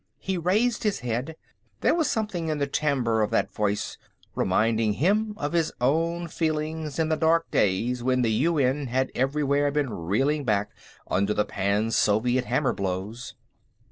[0.17, 1.35] He raised his head;
[1.81, 3.99] there was something in the timbre of that voice
[4.33, 9.69] reminding him of his own feelings in the dark days when the UN had everywhere
[9.69, 10.71] been reeling back
[11.05, 13.35] under the Pan Soviet hammer blows.